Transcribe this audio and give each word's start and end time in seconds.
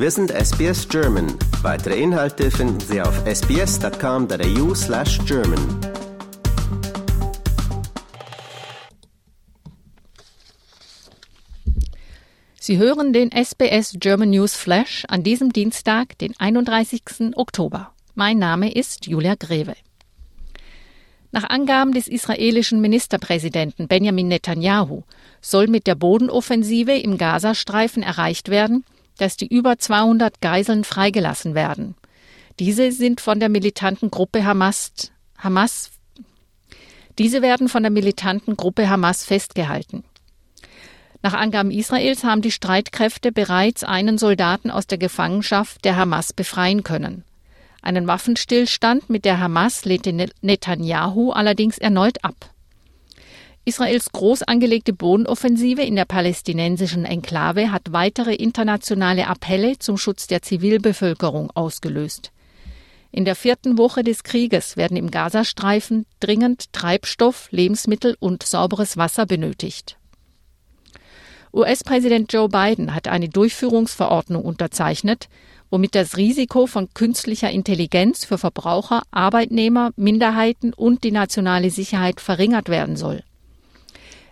Wir 0.00 0.12
sind 0.12 0.30
SBS 0.30 0.88
German. 0.88 1.26
Weitere 1.60 2.00
Inhalte 2.00 2.52
finden 2.52 2.78
Sie 2.78 3.02
auf 3.02 3.20
sbs.com.au 3.26 4.72
slash 4.72 5.18
German. 5.26 5.58
Sie 12.60 12.78
hören 12.78 13.12
den 13.12 13.32
SBS 13.32 13.96
German 13.98 14.30
News 14.30 14.54
Flash 14.54 15.04
an 15.08 15.24
diesem 15.24 15.52
Dienstag, 15.52 16.16
den 16.18 16.32
31. 16.38 17.34
Oktober. 17.34 17.90
Mein 18.14 18.38
Name 18.38 18.72
ist 18.72 19.08
Julia 19.08 19.34
Greve. 19.34 19.74
Nach 21.32 21.50
Angaben 21.50 21.90
des 21.90 22.06
israelischen 22.06 22.80
Ministerpräsidenten 22.80 23.88
Benjamin 23.88 24.28
Netanyahu 24.28 25.02
soll 25.40 25.66
mit 25.66 25.88
der 25.88 25.96
Bodenoffensive 25.96 26.92
im 26.92 27.18
Gazastreifen 27.18 28.04
erreicht 28.04 28.48
werden, 28.48 28.84
dass 29.18 29.36
die 29.36 29.46
über 29.46 29.78
200 29.78 30.40
Geiseln 30.40 30.84
freigelassen 30.84 31.54
werden. 31.54 31.94
Diese 32.58 32.90
sind 32.90 33.20
von 33.20 33.38
der 33.38 33.48
militanten 33.48 34.10
Gruppe 34.10 34.44
Hamas, 34.44 35.12
Hamas 35.36 35.90
diese 37.18 37.42
werden 37.42 37.68
von 37.68 37.82
der 37.82 37.90
militanten 37.90 38.56
Gruppe 38.56 38.88
Hamas 38.88 39.24
festgehalten. 39.24 40.04
Nach 41.20 41.34
Angaben 41.34 41.72
Israels 41.72 42.22
haben 42.22 42.42
die 42.42 42.52
Streitkräfte 42.52 43.32
bereits 43.32 43.82
einen 43.82 44.18
Soldaten 44.18 44.70
aus 44.70 44.86
der 44.86 44.98
Gefangenschaft 44.98 45.84
der 45.84 45.96
Hamas 45.96 46.32
befreien 46.32 46.84
können. 46.84 47.24
Einen 47.82 48.06
Waffenstillstand 48.06 49.10
mit 49.10 49.24
der 49.24 49.40
Hamas 49.40 49.84
lehnte 49.84 50.12
Netanyahu 50.42 51.32
allerdings 51.32 51.78
erneut 51.78 52.24
ab. 52.24 52.50
Israels 53.68 54.12
groß 54.12 54.44
angelegte 54.44 54.94
Bodenoffensive 54.94 55.82
in 55.82 55.94
der 55.94 56.06
palästinensischen 56.06 57.04
Enklave 57.04 57.70
hat 57.70 57.92
weitere 57.92 58.34
internationale 58.34 59.26
Appelle 59.26 59.78
zum 59.78 59.98
Schutz 59.98 60.26
der 60.26 60.40
Zivilbevölkerung 60.40 61.50
ausgelöst. 61.50 62.32
In 63.10 63.26
der 63.26 63.36
vierten 63.36 63.76
Woche 63.76 64.02
des 64.02 64.22
Krieges 64.22 64.78
werden 64.78 64.96
im 64.96 65.10
Gazastreifen 65.10 66.06
dringend 66.18 66.72
Treibstoff, 66.72 67.48
Lebensmittel 67.50 68.16
und 68.20 68.42
sauberes 68.42 68.96
Wasser 68.96 69.26
benötigt. 69.26 69.98
US-Präsident 71.52 72.32
Joe 72.32 72.48
Biden 72.48 72.94
hat 72.94 73.06
eine 73.06 73.28
Durchführungsverordnung 73.28 74.46
unterzeichnet, 74.46 75.28
womit 75.68 75.94
das 75.94 76.16
Risiko 76.16 76.66
von 76.66 76.88
künstlicher 76.94 77.50
Intelligenz 77.50 78.24
für 78.24 78.38
Verbraucher, 78.38 79.02
Arbeitnehmer, 79.10 79.90
Minderheiten 79.96 80.72
und 80.72 81.04
die 81.04 81.12
nationale 81.12 81.68
Sicherheit 81.70 82.22
verringert 82.22 82.70
werden 82.70 82.96
soll. 82.96 83.24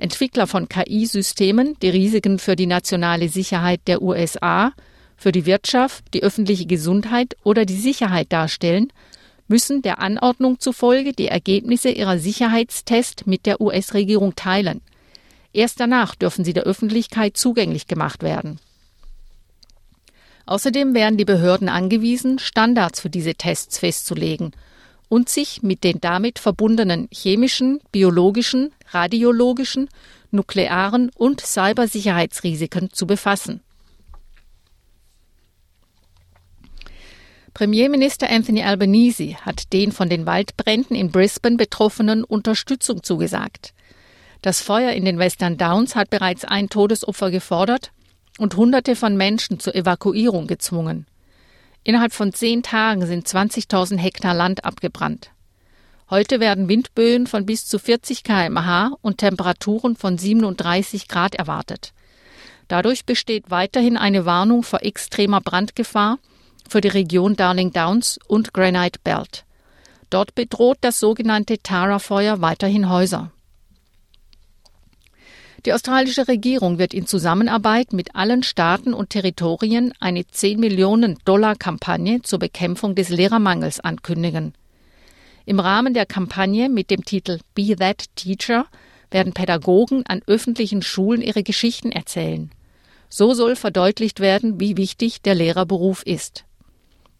Entwickler 0.00 0.46
von 0.46 0.68
KI-Systemen, 0.68 1.76
die 1.82 1.90
Risiken 1.90 2.38
für 2.38 2.56
die 2.56 2.66
nationale 2.66 3.28
Sicherheit 3.28 3.80
der 3.86 4.00
USA, 4.00 4.72
für 5.16 5.30
die 5.30 5.44
Wirtschaft, 5.44 6.04
die 6.14 6.22
öffentliche 6.22 6.64
Gesundheit 6.64 7.36
oder 7.44 7.66
die 7.66 7.76
Sicherheit 7.76 8.32
darstellen, 8.32 8.92
müssen 9.46 9.82
der 9.82 9.98
Anordnung 9.98 10.58
zufolge 10.58 11.12
die 11.12 11.26
Ergebnisse 11.26 11.90
ihrer 11.90 12.18
Sicherheitstests 12.18 13.26
mit 13.26 13.44
der 13.44 13.60
US-Regierung 13.60 14.34
teilen. 14.34 14.80
Erst 15.52 15.80
danach 15.80 16.14
dürfen 16.14 16.44
sie 16.44 16.54
der 16.54 16.62
Öffentlichkeit 16.62 17.36
zugänglich 17.36 17.86
gemacht 17.86 18.22
werden. 18.22 18.58
Außerdem 20.46 20.94
werden 20.94 21.18
die 21.18 21.24
Behörden 21.26 21.68
angewiesen, 21.68 22.38
Standards 22.38 23.00
für 23.00 23.10
diese 23.10 23.34
Tests 23.34 23.78
festzulegen 23.78 24.52
und 25.10 25.28
sich 25.28 25.62
mit 25.62 25.84
den 25.84 26.00
damit 26.00 26.38
verbundenen 26.38 27.08
chemischen, 27.12 27.80
biologischen, 27.90 28.72
radiologischen, 28.92 29.90
nuklearen 30.30 31.10
und 31.16 31.40
Cybersicherheitsrisiken 31.40 32.92
zu 32.92 33.06
befassen. 33.08 33.60
Premierminister 37.52 38.30
Anthony 38.30 38.62
Albanese 38.62 39.34
hat 39.44 39.72
den 39.72 39.90
von 39.90 40.08
den 40.08 40.26
Waldbränden 40.26 40.94
in 40.94 41.10
Brisbane 41.10 41.56
Betroffenen 41.56 42.22
Unterstützung 42.22 43.02
zugesagt. 43.02 43.74
Das 44.42 44.60
Feuer 44.60 44.92
in 44.92 45.04
den 45.04 45.18
Western 45.18 45.58
Downs 45.58 45.96
hat 45.96 46.08
bereits 46.08 46.44
ein 46.44 46.68
Todesopfer 46.68 47.32
gefordert 47.32 47.90
und 48.38 48.56
Hunderte 48.56 48.94
von 48.94 49.16
Menschen 49.16 49.58
zur 49.58 49.74
Evakuierung 49.74 50.46
gezwungen. 50.46 51.06
Innerhalb 51.82 52.12
von 52.12 52.32
zehn 52.32 52.62
Tagen 52.62 53.06
sind 53.06 53.26
20.000 53.26 53.98
Hektar 53.98 54.34
Land 54.34 54.64
abgebrannt. 54.64 55.30
Heute 56.10 56.40
werden 56.40 56.68
Windböen 56.68 57.26
von 57.26 57.46
bis 57.46 57.66
zu 57.66 57.78
40 57.78 58.24
kmh 58.24 58.96
und 59.00 59.18
Temperaturen 59.18 59.96
von 59.96 60.18
37 60.18 61.08
Grad 61.08 61.36
erwartet. 61.36 61.92
Dadurch 62.68 63.04
besteht 63.04 63.50
weiterhin 63.50 63.96
eine 63.96 64.26
Warnung 64.26 64.62
vor 64.62 64.82
extremer 64.82 65.40
Brandgefahr 65.40 66.18
für 66.68 66.80
die 66.80 66.88
Region 66.88 67.36
Darling 67.36 67.72
Downs 67.72 68.18
und 68.28 68.52
Granite 68.52 68.98
Belt. 69.02 69.44
Dort 70.10 70.34
bedroht 70.34 70.78
das 70.80 71.00
sogenannte 71.00 71.62
Tara-Feuer 71.62 72.40
weiterhin 72.40 72.88
Häuser. 72.88 73.30
Die 75.66 75.74
australische 75.74 76.26
Regierung 76.26 76.78
wird 76.78 76.94
in 76.94 77.06
Zusammenarbeit 77.06 77.92
mit 77.92 78.16
allen 78.16 78.42
Staaten 78.42 78.94
und 78.94 79.10
Territorien 79.10 79.92
eine 80.00 80.26
10 80.26 80.58
Millionen 80.58 81.18
Dollar 81.26 81.54
Kampagne 81.54 82.22
zur 82.22 82.38
Bekämpfung 82.38 82.94
des 82.94 83.10
Lehrermangels 83.10 83.78
ankündigen. 83.80 84.54
Im 85.44 85.60
Rahmen 85.60 85.92
der 85.92 86.06
Kampagne 86.06 86.70
mit 86.70 86.90
dem 86.90 87.04
Titel 87.04 87.40
Be 87.54 87.76
That 87.76 88.06
Teacher 88.14 88.66
werden 89.10 89.34
Pädagogen 89.34 90.06
an 90.06 90.22
öffentlichen 90.26 90.80
Schulen 90.80 91.20
ihre 91.20 91.42
Geschichten 91.42 91.92
erzählen. 91.92 92.50
So 93.10 93.34
soll 93.34 93.54
verdeutlicht 93.54 94.20
werden, 94.20 94.60
wie 94.60 94.78
wichtig 94.78 95.20
der 95.20 95.34
Lehrerberuf 95.34 96.04
ist. 96.04 96.44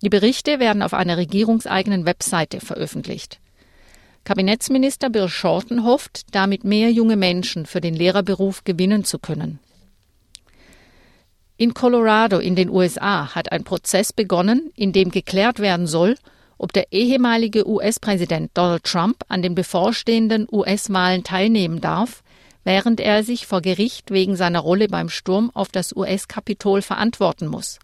Die 0.00 0.08
Berichte 0.08 0.60
werden 0.60 0.82
auf 0.82 0.94
einer 0.94 1.18
regierungseigenen 1.18 2.06
Webseite 2.06 2.60
veröffentlicht. 2.60 3.38
Kabinettsminister 4.30 5.10
Bill 5.10 5.28
Shorten 5.28 5.82
hofft, 5.82 6.22
damit 6.30 6.62
mehr 6.62 6.92
junge 6.92 7.16
Menschen 7.16 7.66
für 7.66 7.80
den 7.80 7.94
Lehrerberuf 7.96 8.62
gewinnen 8.62 9.02
zu 9.02 9.18
können. 9.18 9.58
In 11.56 11.74
Colorado 11.74 12.38
in 12.38 12.54
den 12.54 12.70
USA 12.70 13.34
hat 13.34 13.50
ein 13.50 13.64
Prozess 13.64 14.12
begonnen, 14.12 14.70
in 14.76 14.92
dem 14.92 15.10
geklärt 15.10 15.58
werden 15.58 15.88
soll, 15.88 16.14
ob 16.58 16.72
der 16.72 16.92
ehemalige 16.92 17.68
US-Präsident 17.68 18.52
Donald 18.54 18.84
Trump 18.84 19.24
an 19.26 19.42
den 19.42 19.56
bevorstehenden 19.56 20.46
US-Wahlen 20.48 21.24
teilnehmen 21.24 21.80
darf, 21.80 22.22
während 22.62 23.00
er 23.00 23.24
sich 23.24 23.48
vor 23.48 23.62
Gericht 23.62 24.12
wegen 24.12 24.36
seiner 24.36 24.60
Rolle 24.60 24.86
beim 24.86 25.08
Sturm 25.08 25.50
auf 25.54 25.70
das 25.70 25.92
US-Kapitol 25.96 26.82
verantworten 26.82 27.48
muss. 27.48 27.80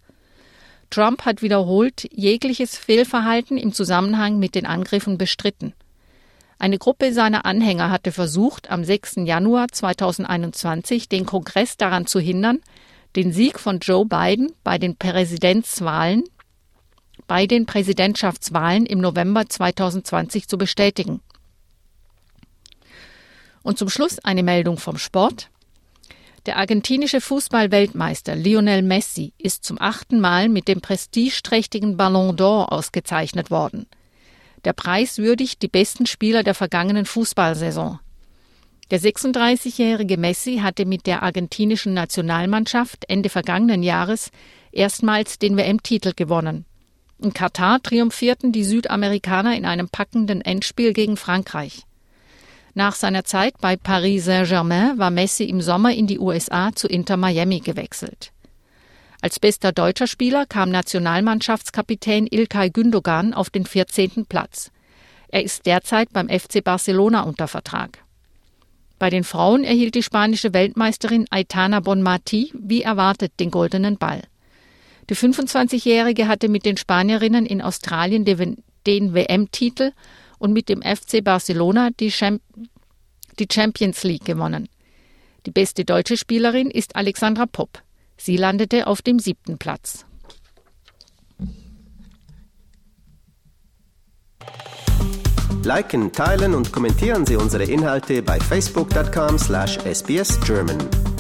Trump 0.91 1.25
hat 1.25 1.43
wiederholt 1.43 2.07
jegliches 2.13 2.79
Fehlverhalten 2.79 3.59
im 3.59 3.73
Zusammenhang 3.73 4.39
mit 4.39 4.55
den 4.55 4.65
Angriffen 4.65 5.19
bestritten. 5.19 5.75
Eine 6.59 6.79
Gruppe 6.79 7.13
seiner 7.13 7.45
Anhänger 7.45 7.91
hatte 7.91 8.13
versucht, 8.13 8.71
am 8.71 8.85
6. 8.85 9.17
Januar 9.25 9.69
2021 9.71 11.09
den 11.09 11.27
Kongress 11.27 11.77
daran 11.77 12.07
zu 12.07 12.19
hindern, 12.19 12.61
den 13.15 13.33
Sieg 13.33 13.59
von 13.59 13.79
Joe 13.81 14.07
Biden 14.07 14.53
bei 14.65 14.79
den 14.79 14.97
Präsidentswahlen 14.97 16.25
bei 17.27 17.47
den 17.47 17.67
Präsidentschaftswahlen 17.67 18.87
im 18.87 18.99
November 18.99 19.49
2020 19.49 20.49
zu 20.49 20.59
bestätigen. 20.59 21.21
Und 23.63 23.79
zum 23.79 23.89
Schluss 23.89 24.19
eine 24.21 24.43
Meldung 24.43 24.79
vom 24.79 24.97
Sport. 24.97 25.51
Der 26.47 26.57
argentinische 26.57 27.21
Fußballweltmeister 27.21 28.37
Lionel 28.37 28.83
Messi 28.83 29.33
ist 29.39 29.65
zum 29.65 29.81
achten 29.81 30.21
Mal 30.21 30.49
mit 30.49 30.69
dem 30.69 30.81
prestigeträchtigen 30.81 31.97
Ballon 31.97 32.37
d'Or 32.37 32.71
ausgezeichnet 32.71 33.51
worden. 33.51 33.87
Der 34.67 34.73
Preis 34.73 35.19
würdigt 35.19 35.63
die 35.63 35.69
besten 35.69 36.07
Spieler 36.07 36.43
der 36.43 36.53
vergangenen 36.53 37.05
Fußballsaison. 37.05 38.01
Der 38.91 39.01
36-jährige 39.01 40.17
Messi 40.17 40.59
hatte 40.59 40.87
mit 40.87 41.07
der 41.07 41.23
argentinischen 41.23 41.95
Nationalmannschaft 41.95 43.05
Ende 43.07 43.29
vergangenen 43.29 43.85
Jahres 43.85 44.33
erstmals 44.73 45.39
den 45.39 45.57
WM-Titel 45.57 46.15
gewonnen. 46.17 46.65
In 47.23 47.33
Katar 47.33 47.81
triumphierten 47.81 48.51
die 48.51 48.65
Südamerikaner 48.65 49.57
in 49.57 49.67
einem 49.67 49.89
packenden 49.89 50.41
Endspiel 50.41 50.93
gegen 50.93 51.17
Frankreich. 51.17 51.85
Nach 52.75 52.97
seiner 52.97 53.23
Zeit 53.23 53.55
bei 53.61 53.77
Paris 53.77 54.25
Saint-Germain 54.25 54.99
war 54.99 55.13
Messi 55.13 55.45
im 55.45 55.61
Sommer 55.61 55.95
in 55.95 56.09
die 56.09 56.19
USA 56.19 56.73
zu 56.75 56.89
Inter 56.89 57.17
Miami 57.17 57.61
gewechselt. 57.61 58.33
Als 59.21 59.41
bester 59.41 59.73
deutscher 59.73 60.07
Spieler 60.07 60.47
kam 60.47 60.71
Nationalmannschaftskapitän 60.71 62.27
Ilkay 62.27 62.71
Gündogan 62.71 63.35
auf 63.35 63.51
den 63.51 63.67
14. 63.67 64.27
Platz. 64.27 64.71
Er 65.29 65.43
ist 65.43 65.67
derzeit 65.67 66.13
beim 66.13 66.29
FC 66.29 66.63
Barcelona 66.63 67.23
unter 67.23 67.49
Vertrag. 67.49 67.99
Bei 68.99 69.11
den 69.11 69.25
Frauen 69.25 69.65
erhielt 69.65 69.95
die 69.95 70.03
spanische 70.03 70.55
Weltmeisterin 70.55 71.27
Aitana 71.31 71.81
Bonmati 71.81 72.53
wie 72.55 72.83
erwartet 72.83 73.33
den 73.41 73.51
goldenen 73.51 73.99
Ball. 73.99 74.23
Die 75.11 75.17
25-Jährige 75.17 76.29
hatte 76.29 76.49
mit 76.49 76.65
den 76.65 76.77
Spanierinnen 76.77 77.47
in 77.47 77.63
Australien 77.63 78.25
den 78.25 79.15
WM-Titel 79.15 79.93
und 80.39 80.53
mit 80.53 80.69
dem 80.69 80.83
FC 80.83 81.23
Barcelona 81.23 81.91
die, 82.01 82.11
Champions 82.11 84.03
League 84.03 84.25
gewonnen. 84.25 84.69
Die 85.45 85.51
beste 85.51 85.85
deutsche 85.85 86.17
Spielerin 86.17 86.71
ist 86.71 86.97
Alexandra 86.97 87.47
Popp. 87.47 87.83
Sie 88.17 88.37
landete 88.37 88.87
auf 88.87 89.03
dem 89.03 89.19
siebten 89.19 89.59
Platz. 89.59 90.07
Liken, 95.63 96.13
teilen 96.13 96.55
und 96.55 96.73
kommentieren 96.73 97.27
Sie 97.27 97.37
unsere 97.37 97.65
Inhalte 97.65 98.23
bei 98.23 98.39
facebook.com/sbsgerman. 98.39 101.16